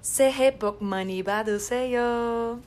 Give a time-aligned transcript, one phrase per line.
[0.00, 2.61] 새해 복 많이 받으세요.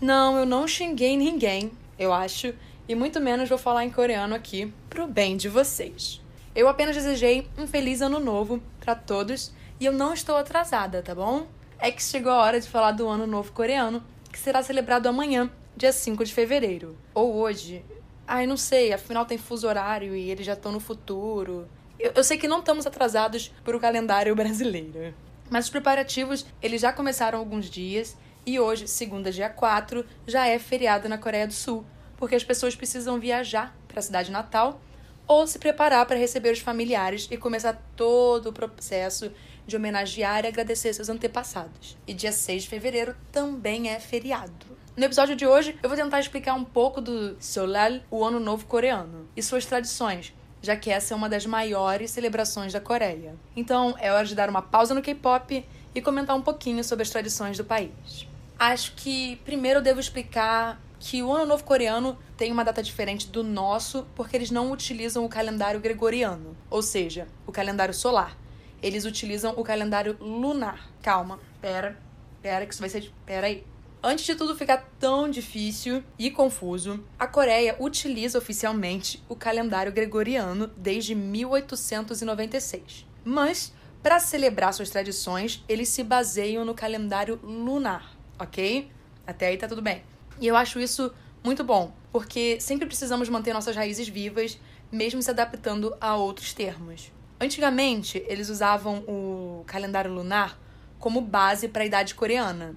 [0.00, 2.54] Não, eu não xinguei ninguém, eu acho,
[2.86, 6.20] e muito menos vou falar em coreano aqui pro bem de vocês.
[6.54, 9.50] Eu apenas desejei um feliz ano novo para todos
[9.80, 11.46] e eu não estou atrasada, tá bom?
[11.78, 15.50] É que chegou a hora de falar do ano novo coreano, que será celebrado amanhã,
[15.76, 16.96] dia 5 de fevereiro.
[17.14, 17.84] Ou hoje.
[18.26, 21.68] Ai, não sei, afinal tem fuso horário e eles já estão no futuro.
[21.98, 25.14] Eu, eu sei que não estamos atrasados por o calendário brasileiro.
[25.50, 30.58] Mas os preparativos, eles já começaram alguns dias e hoje, segunda, dia 4, já é
[30.58, 31.84] feriado na Coreia do Sul,
[32.16, 34.80] porque as pessoas precisam viajar para a cidade natal
[35.26, 39.32] ou se preparar para receber os familiares e começar todo o processo
[39.66, 41.96] de homenagear e agradecer seus antepassados.
[42.06, 44.83] E dia 6 de fevereiro também é feriado.
[44.96, 48.64] No episódio de hoje, eu vou tentar explicar um pouco do Solal, o Ano Novo
[48.66, 53.34] Coreano, e suas tradições, já que essa é uma das maiores celebrações da Coreia.
[53.56, 57.10] Então, é hora de dar uma pausa no K-pop e comentar um pouquinho sobre as
[57.10, 58.28] tradições do país.
[58.56, 63.26] Acho que primeiro eu devo explicar que o Ano Novo Coreano tem uma data diferente
[63.26, 68.38] do nosso porque eles não utilizam o calendário gregoriano, ou seja, o calendário solar.
[68.80, 70.88] Eles utilizam o calendário lunar.
[71.02, 71.98] Calma, pera,
[72.40, 73.10] pera, que isso vai ser.
[73.26, 73.73] Pera aí.
[74.06, 80.66] Antes de tudo ficar tão difícil e confuso, a Coreia utiliza oficialmente o calendário gregoriano
[80.76, 83.06] desde 1896.
[83.24, 88.90] Mas, para celebrar suas tradições, eles se baseiam no calendário lunar ok?
[89.26, 90.02] Até aí tá tudo bem.
[90.40, 94.58] E eu acho isso muito bom, porque sempre precisamos manter nossas raízes vivas,
[94.90, 97.12] mesmo se adaptando a outros termos.
[97.40, 100.58] Antigamente, eles usavam o calendário lunar
[100.98, 102.74] como base para a idade coreana,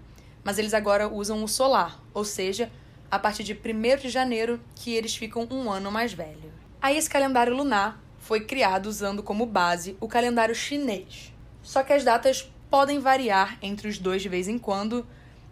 [0.47, 2.71] mas eles agora usam o solar, ou seja,
[3.11, 6.53] a partir de 1 de janeiro que eles ficam um ano mais velho.
[6.81, 11.33] Aí esse calendário lunar foi criado usando como base o calendário chinês.
[11.61, 15.05] Só que as datas podem variar entre os dois de vez em quando,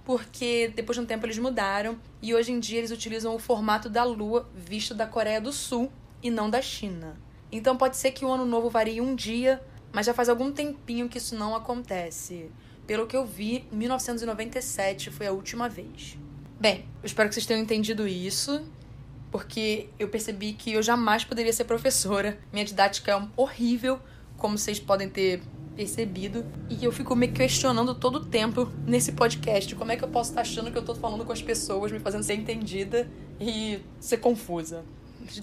[0.06, 3.90] porque depois de um tempo eles mudaram e hoje em dia eles utilizam o formato
[3.90, 5.92] da lua visto da Coreia do Sul
[6.24, 7.18] e não da China.
[7.52, 11.10] Então pode ser que o ano novo varie um dia, mas já faz algum tempinho
[11.10, 12.50] que isso não acontece.
[12.88, 16.18] Pelo que eu vi, 1997 foi a última vez.
[16.60, 18.64] Bem, eu espero que vocês tenham entendido isso,
[19.32, 22.38] porque eu percebi que eu jamais poderia ser professora.
[22.54, 24.00] Minha didática é horrível,
[24.38, 25.42] como vocês podem ter
[25.76, 26.46] percebido.
[26.70, 29.76] E eu fico me questionando todo o tempo nesse podcast.
[29.76, 32.00] Como é que eu posso estar achando que eu tô falando com as pessoas, me
[32.00, 33.10] fazendo ser entendida
[33.40, 34.86] e ser confusa?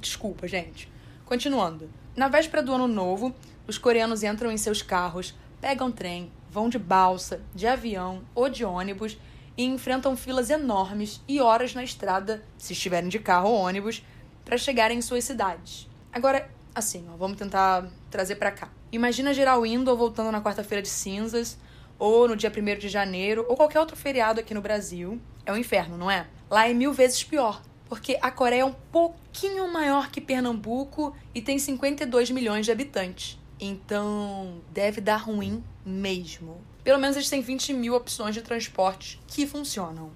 [0.00, 0.88] Desculpa, gente.
[1.26, 1.91] Continuando.
[2.16, 3.34] Na véspera do ano novo,
[3.66, 8.63] os coreanos entram em seus carros, pegam trem, vão de balsa, de avião ou de
[8.63, 9.17] ônibus
[9.57, 14.05] e enfrentam filas enormes e horas na estrada, se estiverem de carro ou ônibus,
[14.45, 15.89] para chegarem em suas cidades.
[16.13, 18.69] Agora, assim, ó, vamos tentar trazer para cá.
[18.91, 21.59] Imagina geral indo ou voltando na quarta-feira de cinzas,
[21.99, 25.19] ou no dia 1 de janeiro, ou qualquer outro feriado aqui no Brasil.
[25.47, 26.27] É um inferno, não é?
[26.51, 31.41] Lá é mil vezes pior, porque a Coreia é um pouquinho maior que Pernambuco e
[31.41, 33.39] tem 52 milhões de habitantes.
[33.59, 36.60] Então, deve dar ruim mesmo.
[36.84, 40.10] Pelo menos eles têm 20 mil opções de transporte que funcionam.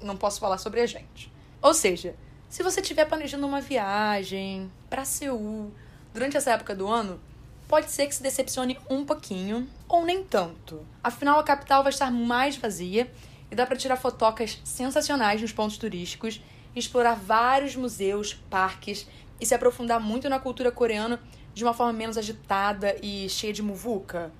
[0.00, 1.32] Não posso falar sobre a gente.
[1.62, 2.14] Ou seja,
[2.48, 5.70] se você estiver planejando uma viagem para Seul
[6.12, 7.20] durante essa época do ano,
[7.68, 10.84] pode ser que se decepcione um pouquinho ou nem tanto.
[11.04, 13.08] Afinal, a capital vai estar mais vazia
[13.50, 16.40] e dá para tirar fotocas sensacionais nos pontos turísticos,
[16.74, 19.06] explorar vários museus, parques
[19.40, 21.20] e se aprofundar muito na cultura coreana
[21.54, 24.32] de uma forma menos agitada e cheia de muvuca.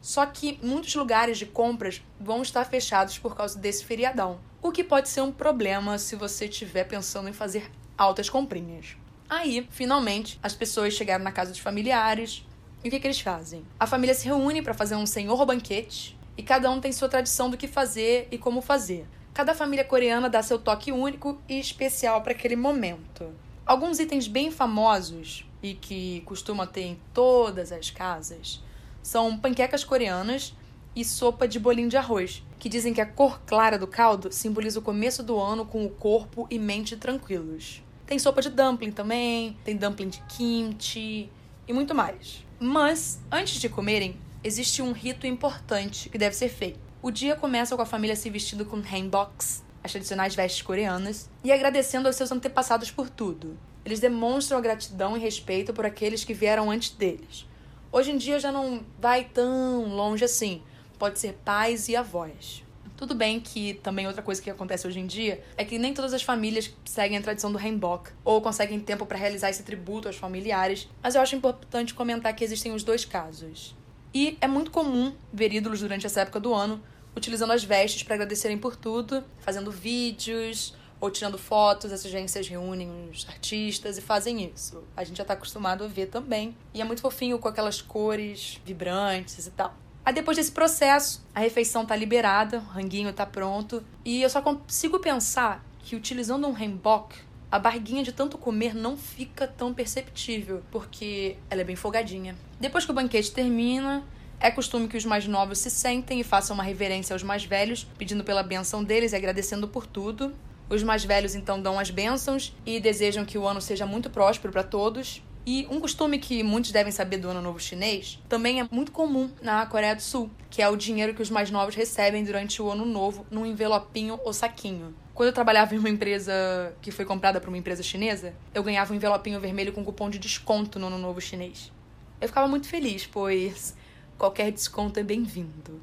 [0.00, 4.82] Só que muitos lugares de compras vão estar fechados por causa desse feriadão, o que
[4.82, 8.96] pode ser um problema se você estiver pensando em fazer altas comprinhas.
[9.28, 12.44] Aí, finalmente, as pessoas chegaram na casa dos familiares,
[12.82, 13.62] e o que, que eles fazem?
[13.78, 17.50] A família se reúne para fazer um senhor banquete e cada um tem sua tradição
[17.50, 19.06] do que fazer e como fazer.
[19.34, 23.34] Cada família coreana dá seu toque único e especial para aquele momento.
[23.66, 28.62] Alguns itens bem famosos e que costuma ter em todas as casas
[29.02, 30.54] são panquecas coreanas
[30.94, 34.78] e sopa de bolinho de arroz, que dizem que a cor clara do caldo simboliza
[34.78, 37.82] o começo do ano com o corpo e mente tranquilos.
[38.06, 41.30] Tem sopa de dumpling também, tem dumpling de kimchi
[41.66, 42.44] e muito mais.
[42.58, 46.80] Mas, antes de comerem, existe um rito importante que deve ser feito.
[47.00, 51.50] O dia começa com a família se vestindo com hanboks, as tradicionais vestes coreanas, e
[51.50, 53.56] agradecendo aos seus antepassados por tudo.
[53.84, 57.46] Eles demonstram a gratidão e respeito por aqueles que vieram antes deles.
[57.92, 60.62] Hoje em dia já não vai tão longe assim.
[60.96, 62.62] Pode ser pais e avós.
[62.96, 66.14] Tudo bem que também outra coisa que acontece hoje em dia é que nem todas
[66.14, 70.16] as famílias seguem a tradição do Heimbok ou conseguem tempo para realizar esse tributo aos
[70.16, 73.74] familiares, mas eu acho importante comentar que existem os dois casos.
[74.14, 76.80] E é muito comum ver ídolos durante essa época do ano
[77.16, 81.92] utilizando as vestes para agradecerem por tudo, fazendo vídeos ou tirando fotos.
[81.92, 84.84] As agências reúnem os artistas e fazem isso.
[84.96, 86.54] A gente já está acostumado a ver também.
[86.74, 89.74] E é muito fofinho com aquelas cores vibrantes e tal.
[90.04, 94.40] Aí depois desse processo, a refeição tá liberada, o ranguinho tá pronto, e eu só
[94.40, 97.16] consigo pensar que utilizando um hanbok,
[97.50, 102.36] a barriguinha de tanto comer não fica tão perceptível, porque ela é bem folgadinha.
[102.58, 104.02] Depois que o banquete termina,
[104.38, 107.86] é costume que os mais novos se sentem e façam uma reverência aos mais velhos,
[107.98, 110.32] pedindo pela benção deles e agradecendo por tudo.
[110.70, 114.52] Os mais velhos então dão as bênçãos e desejam que o ano seja muito próspero
[114.52, 115.20] para todos.
[115.44, 119.28] E um costume que muitos devem saber do Ano Novo Chinês também é muito comum
[119.42, 122.70] na Coreia do Sul, que é o dinheiro que os mais novos recebem durante o
[122.70, 124.94] Ano Novo num envelopinho ou saquinho.
[125.12, 126.32] Quando eu trabalhava em uma empresa
[126.80, 130.20] que foi comprada por uma empresa chinesa, eu ganhava um envelopinho vermelho com cupom de
[130.20, 131.72] desconto no Ano Novo Chinês.
[132.20, 133.74] Eu ficava muito feliz, pois
[134.16, 135.80] qualquer desconto é bem-vindo.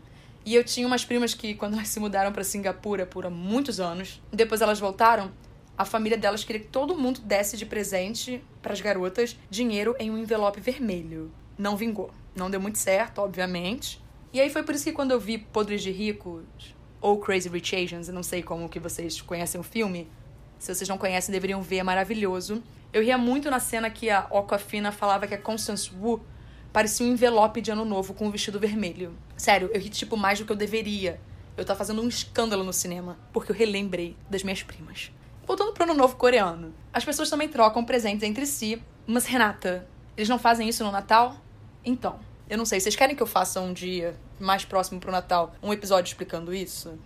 [0.47, 4.21] E eu tinha umas primas que, quando elas se mudaram para Singapura por muitos anos,
[4.31, 5.29] depois elas voltaram,
[5.77, 10.09] a família delas queria que todo mundo desse de presente para as garotas dinheiro em
[10.09, 11.29] um envelope vermelho.
[11.57, 12.11] Não vingou.
[12.33, 14.01] Não deu muito certo, obviamente.
[14.31, 16.45] E aí foi por isso que quando eu vi Podres de Ricos
[17.01, 20.09] ou Crazy Rich Asians, eu não sei como que vocês conhecem o filme,
[20.57, 22.63] se vocês não conhecem, deveriam ver, é maravilhoso.
[22.93, 26.21] Eu ria muito na cena que a Aquafina falava que a Constance Wu
[26.71, 29.15] parecia um envelope de ano novo com um vestido vermelho.
[29.35, 31.19] Sério, eu ri tipo mais do que eu deveria.
[31.55, 35.11] Eu tava fazendo um escândalo no cinema, porque eu relembrei das minhas primas.
[35.45, 36.73] Voltando pro ano novo coreano.
[36.93, 38.81] As pessoas também trocam presentes entre si.
[39.07, 41.37] Mas, Renata, eles não fazem isso no Natal?
[41.85, 42.19] Então,
[42.49, 42.79] eu não sei.
[42.79, 46.99] Vocês querem que eu faça um dia mais próximo pro Natal um episódio explicando isso?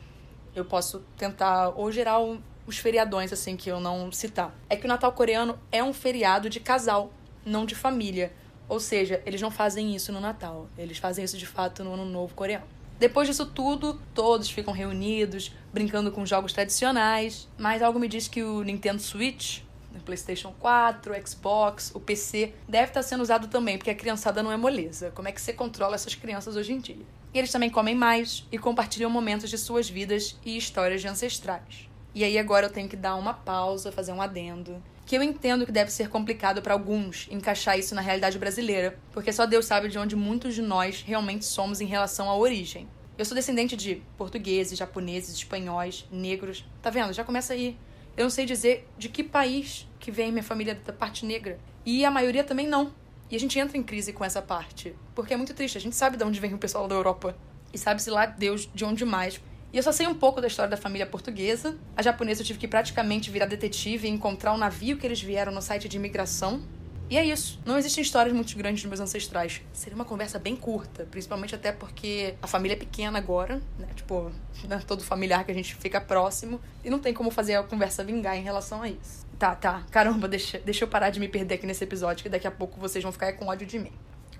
[0.56, 2.19] Eu posso tentar, ou gerar
[2.66, 4.54] os feriadões, assim, que eu não citar.
[4.69, 7.12] É que o Natal coreano é um feriado de casal,
[7.46, 8.34] não de família.
[8.72, 10.70] Ou seja, eles não fazem isso no Natal.
[10.78, 12.64] Eles fazem isso de fato no Ano Novo coreano.
[12.98, 18.42] Depois disso tudo, todos ficam reunidos, brincando com jogos tradicionais, mas algo me diz que
[18.42, 19.60] o Nintendo Switch,
[19.94, 24.42] o PlayStation 4, o Xbox, o PC, deve estar sendo usado também, porque a criançada
[24.42, 25.12] não é moleza.
[25.12, 27.06] Como é que você controla essas crianças hoje em dia?
[27.34, 31.90] E eles também comem mais e compartilham momentos de suas vidas e histórias de ancestrais.
[32.16, 35.66] E aí agora eu tenho que dar uma pausa, fazer um adendo que eu entendo
[35.66, 39.90] que deve ser complicado para alguns encaixar isso na realidade brasileira, porque só Deus sabe
[39.90, 42.88] de onde muitos de nós realmente somos em relação à origem.
[43.18, 46.63] Eu sou descendente de portugueses, japoneses, espanhóis, negros.
[46.81, 47.12] Tá vendo?
[47.12, 47.78] Já começa aí.
[48.16, 51.60] Eu não sei dizer de que país que vem minha família da parte negra.
[51.86, 52.94] E a maioria também não.
[53.30, 54.96] E a gente entra em crise com essa parte.
[55.13, 55.78] Porque é muito triste.
[55.78, 57.36] A gente sabe de onde vem o pessoal da Europa.
[57.74, 59.42] E sabe-se lá Deus de onde mais.
[59.74, 61.78] E eu só sei um pouco da história da família portuguesa.
[61.96, 65.52] A japonesa eu tive que praticamente virar detetive e encontrar o navio que eles vieram
[65.52, 66.62] no site de imigração.
[67.10, 67.60] E é isso.
[67.66, 69.62] Não existem histórias muito grandes dos meus ancestrais.
[69.74, 73.88] Seria uma conversa bem curta, principalmente até porque a família é pequena agora, né?
[73.96, 74.32] Tipo,
[74.68, 76.60] não é todo familiar que a gente fica próximo.
[76.84, 79.26] E não tem como fazer a conversa vingar em relação a isso.
[79.38, 79.84] Tá, tá.
[79.90, 82.80] Caramba, deixa, deixa eu parar de me perder aqui nesse episódio, que daqui a pouco
[82.80, 83.92] vocês vão ficar com ódio de mim.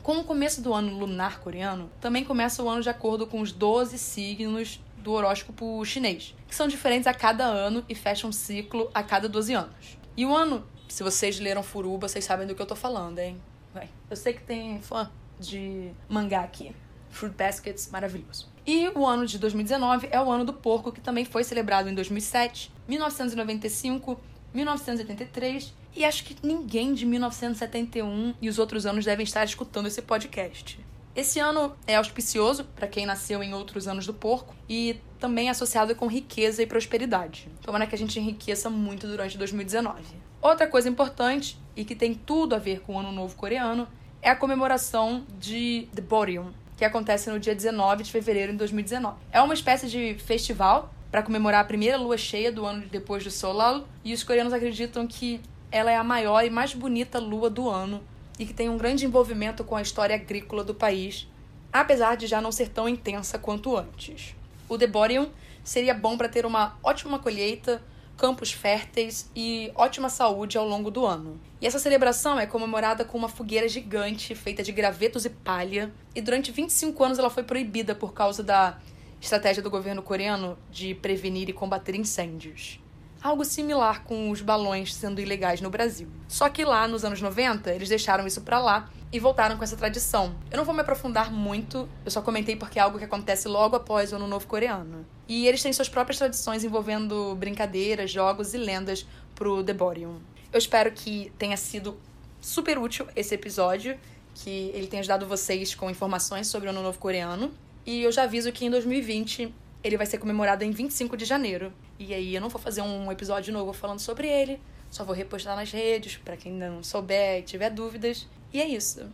[0.04, 3.51] Com o começo do ano lunar coreano, também começa o ano de acordo com os
[3.51, 8.89] 12 signos do horóscopo chinês, que são diferentes a cada ano e fecham um ciclo
[8.94, 9.98] a cada 12 anos.
[10.15, 13.42] E o ano, se vocês leram Furuba, vocês sabem do que eu tô falando, hein?
[13.73, 13.90] Vai.
[14.09, 15.09] Eu sei que tem fã
[15.40, 16.75] de mangá aqui.
[17.09, 18.49] Fruit Baskets, maravilhoso.
[18.66, 21.95] E o ano de 2019 é o ano do porco, que também foi celebrado em
[21.95, 24.19] 2007, 1995,
[24.54, 30.02] 1983 e acho que ninguém de 1971 e os outros anos devem estar escutando esse
[30.02, 30.80] podcast.
[31.13, 35.51] Esse ano é auspicioso para quem nasceu em outros anos do porco e também é
[35.51, 37.49] associado com riqueza e prosperidade.
[37.61, 40.01] Tomara que a gente enriqueça muito durante 2019.
[40.41, 43.89] Outra coisa importante e que tem tudo a ver com o Ano Novo Coreano
[44.21, 49.18] é a comemoração de The Boreum, que acontece no dia 19 de fevereiro de 2019.
[49.33, 53.30] É uma espécie de festival para comemorar a primeira lua cheia do ano depois do
[53.30, 57.69] Solal, e os coreanos acreditam que ela é a maior e mais bonita lua do
[57.69, 58.01] ano
[58.40, 61.28] e que tem um grande envolvimento com a história agrícola do país,
[61.71, 64.35] apesar de já não ser tão intensa quanto antes.
[64.68, 65.30] O Deborium
[65.64, 67.81] seria bom para ter uma ótima colheita,
[68.18, 71.40] campos férteis e ótima saúde ao longo do ano.
[71.59, 76.21] E essa celebração é comemorada com uma fogueira gigante feita de gravetos e palha, e
[76.21, 78.78] durante 25 anos ela foi proibida por causa da
[79.19, 82.80] estratégia do governo coreano de prevenir e combater incêndios.
[83.21, 86.07] Algo similar com os balões sendo ilegais no Brasil.
[86.28, 89.75] Só que lá nos anos 90, eles deixaram isso para lá e voltaram com essa
[89.75, 90.35] tradição.
[90.49, 93.75] Eu não vou me aprofundar muito, eu só comentei porque é algo que acontece logo
[93.75, 95.06] após o Ano Novo Coreano.
[95.28, 100.19] E eles têm suas próprias tradições envolvendo brincadeiras, jogos e lendas pro Deborium.
[100.51, 101.97] Eu espero que tenha sido
[102.40, 103.97] super útil esse episódio,
[104.33, 107.51] que ele tenha ajudado vocês com informações sobre o Ano Novo Coreano.
[107.85, 111.73] E eu já aviso que em 2020 ele vai ser comemorado em 25 de janeiro.
[112.01, 115.55] E aí eu não vou fazer um episódio novo falando sobre ele, só vou repostar
[115.55, 118.27] nas redes para quem não souber e tiver dúvidas.
[118.51, 119.07] E é isso.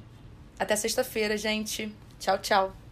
[0.58, 1.94] Até sexta-feira, gente.
[2.18, 2.87] Tchau, tchau.